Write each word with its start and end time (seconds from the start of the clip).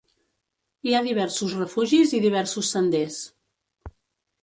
Hi 0.91 0.95
ha 0.95 1.01
diversos 1.09 1.53
refugis 1.61 2.17
i 2.21 2.25
diversos 2.27 2.75
senders. 2.79 3.23